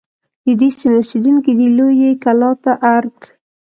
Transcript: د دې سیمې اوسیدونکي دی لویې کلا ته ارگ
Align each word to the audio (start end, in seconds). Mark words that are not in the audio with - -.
د 0.45 0.47
دې 0.59 0.69
سیمې 0.79 0.97
اوسیدونکي 1.01 1.51
دی 1.59 1.67
لویې 1.77 2.11
کلا 2.23 2.51
ته 2.63 2.71
ارگ 2.95 3.19